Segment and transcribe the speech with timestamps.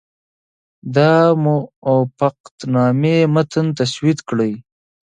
[0.95, 0.97] د
[1.43, 4.51] موافقتنامې متن تسوید کړي.